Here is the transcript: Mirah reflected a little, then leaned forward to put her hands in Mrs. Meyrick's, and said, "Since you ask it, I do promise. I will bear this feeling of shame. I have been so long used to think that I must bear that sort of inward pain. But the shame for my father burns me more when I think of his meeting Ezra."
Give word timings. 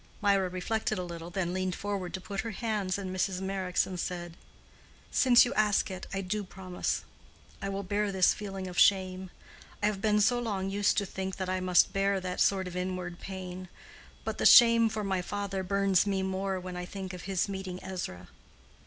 Mirah 0.19 0.49
reflected 0.49 0.97
a 0.97 1.03
little, 1.03 1.29
then 1.29 1.53
leaned 1.53 1.75
forward 1.75 2.11
to 2.15 2.19
put 2.19 2.39
her 2.41 2.49
hands 2.49 2.97
in 2.97 3.13
Mrs. 3.13 3.39
Meyrick's, 3.39 3.85
and 3.85 3.99
said, 3.99 4.35
"Since 5.11 5.45
you 5.45 5.53
ask 5.53 5.91
it, 5.91 6.07
I 6.11 6.21
do 6.21 6.43
promise. 6.43 7.03
I 7.61 7.69
will 7.69 7.83
bear 7.83 8.11
this 8.11 8.33
feeling 8.33 8.65
of 8.65 8.79
shame. 8.79 9.29
I 9.79 9.85
have 9.85 10.01
been 10.01 10.19
so 10.19 10.39
long 10.39 10.71
used 10.71 10.97
to 10.97 11.05
think 11.05 11.35
that 11.35 11.49
I 11.49 11.59
must 11.59 11.93
bear 11.93 12.19
that 12.19 12.39
sort 12.41 12.67
of 12.67 12.75
inward 12.75 13.19
pain. 13.19 13.69
But 14.23 14.39
the 14.39 14.45
shame 14.47 14.89
for 14.89 15.03
my 15.03 15.21
father 15.21 15.61
burns 15.61 16.07
me 16.07 16.23
more 16.23 16.59
when 16.59 16.75
I 16.75 16.85
think 16.85 17.13
of 17.13 17.25
his 17.25 17.47
meeting 17.47 17.79
Ezra." 17.83 18.27